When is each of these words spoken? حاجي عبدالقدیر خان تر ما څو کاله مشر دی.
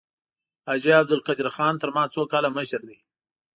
حاجي 0.67 0.91
عبدالقدیر 0.99 1.47
خان 1.55 1.73
تر 1.81 1.89
ما 1.95 2.03
څو 2.13 2.21
کاله 2.31 2.49
مشر 2.57 2.81
دی. 2.89 2.97